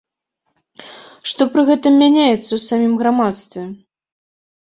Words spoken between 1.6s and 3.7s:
гэтым мяняецца ў самім грамадстве?